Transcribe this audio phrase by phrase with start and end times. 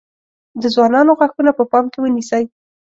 [0.61, 2.43] د ځوانانو غاښونه په پام کې ونیسئ.